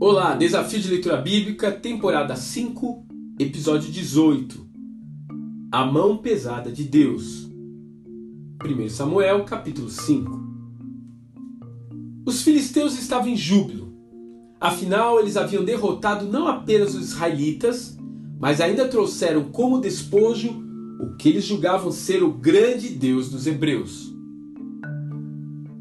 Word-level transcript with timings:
Olá, 0.00 0.34
Desafio 0.34 0.78
de 0.78 0.88
Leitura 0.88 1.16
Bíblica, 1.16 1.70
temporada 1.72 2.34
5, 2.36 3.06
episódio 3.38 3.92
18. 3.92 4.66
A 5.70 5.84
mão 5.84 6.18
pesada 6.18 6.72
de 6.72 6.84
Deus. 6.84 7.50
1 8.64 8.88
Samuel, 8.88 9.44
capítulo 9.44 9.90
5. 9.90 10.40
Os 12.24 12.42
filisteus 12.42 12.98
estavam 12.98 13.28
em 13.28 13.36
júbilo. 13.36 13.92
Afinal, 14.60 15.20
eles 15.20 15.36
haviam 15.36 15.64
derrotado 15.64 16.24
não 16.24 16.48
apenas 16.48 16.94
os 16.94 17.12
israelitas, 17.12 17.98
mas 18.38 18.60
ainda 18.60 18.88
trouxeram 18.88 19.44
como 19.50 19.80
despojo 19.80 20.64
o 21.00 21.16
que 21.16 21.28
eles 21.28 21.44
julgavam 21.44 21.92
ser 21.92 22.22
o 22.22 22.32
grande 22.32 22.88
Deus 22.90 23.28
dos 23.28 23.46
hebreus. 23.46 24.15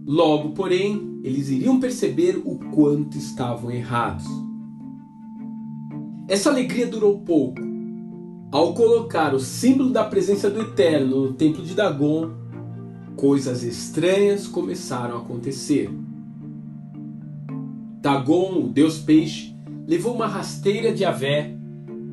Logo, 0.07 0.49
porém, 0.49 1.19
eles 1.23 1.49
iriam 1.49 1.79
perceber 1.79 2.39
o 2.45 2.59
quanto 2.75 3.17
estavam 3.17 3.71
errados. 3.71 4.25
Essa 6.27 6.51
alegria 6.51 6.85
durou 6.85 7.21
pouco. 7.21 7.59
Ao 8.51 8.75
colocar 8.75 9.33
o 9.33 9.39
símbolo 9.39 9.89
da 9.89 10.03
presença 10.03 10.47
do 10.47 10.61
Eterno 10.61 11.25
no 11.25 11.33
templo 11.33 11.63
de 11.63 11.73
Dagon, 11.73 12.29
coisas 13.15 13.63
estranhas 13.63 14.45
começaram 14.45 15.15
a 15.15 15.21
acontecer. 15.21 15.89
Dagon, 17.99 18.65
o 18.65 18.69
deus 18.69 18.99
peixe, 18.99 19.55
levou 19.87 20.13
uma 20.13 20.27
rasteira 20.27 20.93
de 20.93 21.03
Avé 21.03 21.57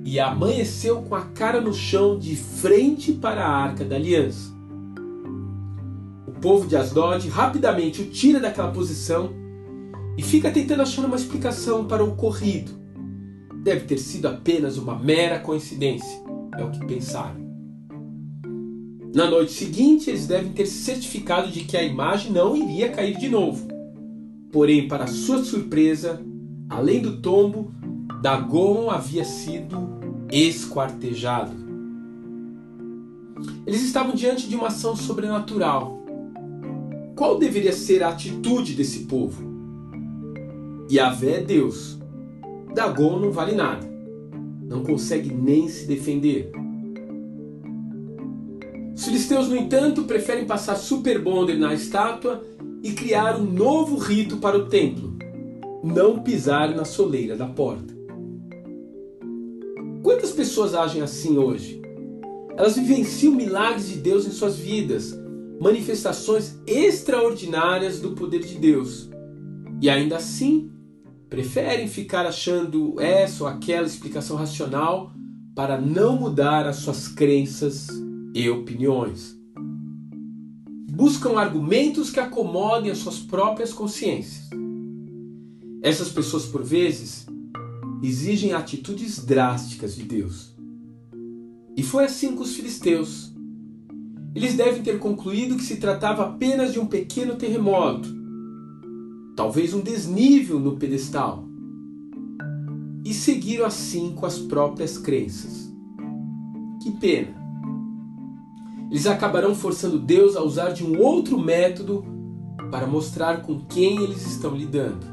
e 0.02 0.18
amanheceu 0.18 1.02
com 1.02 1.14
a 1.14 1.26
cara 1.26 1.60
no 1.60 1.74
chão 1.74 2.18
de 2.18 2.36
frente 2.36 3.12
para 3.12 3.44
a 3.44 3.50
arca 3.50 3.84
da 3.84 3.96
aliança 3.96 4.51
povo 6.42 6.66
de 6.66 6.76
Asdod 6.76 7.28
rapidamente 7.28 8.02
o 8.02 8.10
tira 8.10 8.40
daquela 8.40 8.72
posição 8.72 9.30
e 10.18 10.22
fica 10.22 10.50
tentando 10.50 10.82
achar 10.82 11.04
uma 11.04 11.16
explicação 11.16 11.86
para 11.86 12.04
o 12.04 12.08
ocorrido. 12.08 12.72
Deve 13.62 13.82
ter 13.86 13.98
sido 13.98 14.26
apenas 14.26 14.76
uma 14.76 14.98
mera 14.98 15.38
coincidência, 15.38 16.20
é 16.58 16.64
o 16.64 16.70
que 16.72 16.84
pensaram. 16.84 17.40
Na 19.14 19.30
noite 19.30 19.52
seguinte, 19.52 20.10
eles 20.10 20.26
devem 20.26 20.52
ter 20.52 20.66
certificado 20.66 21.48
de 21.48 21.60
que 21.60 21.76
a 21.76 21.82
imagem 21.82 22.32
não 22.32 22.56
iria 22.56 22.90
cair 22.90 23.16
de 23.16 23.28
novo. 23.28 23.68
Porém, 24.50 24.88
para 24.88 25.06
sua 25.06 25.44
surpresa, 25.44 26.20
além 26.68 27.00
do 27.00 27.18
tombo, 27.18 27.72
Dagon 28.20 28.90
havia 28.90 29.24
sido 29.24 30.00
esquartejado. 30.30 31.52
Eles 33.64 33.82
estavam 33.82 34.14
diante 34.14 34.48
de 34.48 34.56
uma 34.56 34.68
ação 34.68 34.96
sobrenatural 34.96 36.01
qual 37.22 37.38
deveria 37.38 37.72
ser 37.72 38.02
a 38.02 38.08
atitude 38.08 38.74
desse 38.74 39.04
povo? 39.04 39.44
Yahvé 40.90 41.36
é 41.36 41.40
Deus. 41.40 41.96
Dagon 42.74 43.20
não 43.20 43.30
vale 43.30 43.54
nada. 43.54 43.88
Não 44.68 44.82
consegue 44.82 45.32
nem 45.32 45.68
se 45.68 45.86
defender. 45.86 46.50
Os 48.92 49.04
filisteus, 49.04 49.46
no 49.46 49.54
entanto, 49.54 50.02
preferem 50.02 50.46
passar 50.46 50.74
Super 50.74 51.22
Bonder 51.22 51.56
na 51.56 51.72
estátua 51.72 52.42
e 52.82 52.90
criar 52.90 53.38
um 53.38 53.44
novo 53.44 53.98
rito 53.98 54.38
para 54.38 54.58
o 54.58 54.66
templo: 54.66 55.16
não 55.84 56.24
pisar 56.24 56.74
na 56.74 56.84
soleira 56.84 57.36
da 57.36 57.46
porta. 57.46 57.94
Quantas 60.02 60.32
pessoas 60.32 60.74
agem 60.74 61.00
assim 61.00 61.38
hoje? 61.38 61.80
Elas 62.56 62.74
vivenciam 62.74 63.32
milagres 63.32 63.90
de 63.90 63.98
Deus 63.98 64.26
em 64.26 64.32
suas 64.32 64.56
vidas, 64.56 65.16
manifestações 65.60 66.58
extraordinárias 66.66 68.00
do 68.00 68.12
poder 68.12 68.40
de 68.40 68.56
Deus. 68.56 69.10
E 69.80 69.88
ainda 69.88 70.16
assim, 70.16 70.70
preferem 71.28 71.88
ficar 71.88 72.26
achando 72.26 73.00
essa 73.00 73.44
ou 73.44 73.48
aquela 73.48 73.86
explicação 73.86 74.36
racional 74.36 75.12
para 75.54 75.80
não 75.80 76.16
mudar 76.16 76.66
as 76.66 76.76
suas 76.76 77.08
crenças 77.08 77.88
e 78.34 78.48
opiniões. 78.48 79.36
Buscam 80.90 81.38
argumentos 81.38 82.10
que 82.10 82.20
acomodem 82.20 82.90
as 82.90 82.98
suas 82.98 83.18
próprias 83.18 83.72
consciências. 83.72 84.50
Essas 85.82 86.10
pessoas, 86.10 86.44
por 86.44 86.62
vezes, 86.62 87.26
exigem 88.02 88.52
atitudes 88.52 89.24
drásticas 89.24 89.96
de 89.96 90.04
Deus. 90.04 90.54
E 91.76 91.82
foi 91.82 92.04
assim 92.04 92.36
com 92.36 92.42
os 92.42 92.54
filisteus 92.54 93.31
eles 94.34 94.54
devem 94.54 94.82
ter 94.82 94.98
concluído 94.98 95.56
que 95.56 95.64
se 95.64 95.76
tratava 95.76 96.24
apenas 96.24 96.72
de 96.72 96.80
um 96.80 96.86
pequeno 96.86 97.36
terremoto, 97.36 98.08
talvez 99.36 99.74
um 99.74 99.80
desnível 99.80 100.58
no 100.58 100.76
pedestal, 100.76 101.44
e 103.04 103.12
seguiram 103.12 103.66
assim 103.66 104.12
com 104.14 104.24
as 104.24 104.38
próprias 104.38 104.96
crenças. 104.96 105.72
Que 106.82 106.90
pena! 106.92 107.42
Eles 108.90 109.06
acabarão 109.06 109.54
forçando 109.54 109.98
Deus 109.98 110.36
a 110.36 110.42
usar 110.42 110.70
de 110.70 110.84
um 110.84 111.00
outro 111.00 111.38
método 111.38 112.04
para 112.70 112.86
mostrar 112.86 113.42
com 113.42 113.60
quem 113.60 114.02
eles 114.02 114.26
estão 114.26 114.54
lidando. 114.54 115.06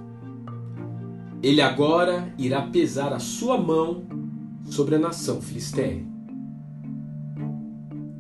Ele 1.42 1.62
agora 1.62 2.34
irá 2.38 2.62
pesar 2.62 3.14
a 3.14 3.20
sua 3.20 3.58
mão 3.58 4.04
sobre 4.66 4.96
a 4.96 5.00
nação 5.00 5.42
filisteia. 5.42 6.06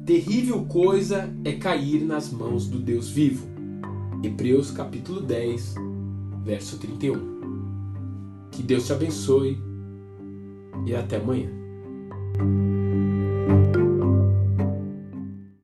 Terrível 0.09 0.65
coisa 0.65 1.31
é 1.45 1.51
cair 1.51 2.03
nas 2.03 2.31
mãos 2.31 2.67
do 2.67 2.79
Deus 2.79 3.09
vivo. 3.09 3.45
Hebreus 4.23 4.71
capítulo 4.71 5.21
10, 5.21 5.75
verso 6.43 6.79
31. 6.79 8.49
Que 8.49 8.63
Deus 8.63 8.87
te 8.87 8.93
abençoe 8.93 9.55
e 10.87 10.95
até 10.95 11.17
amanhã. 11.17 11.51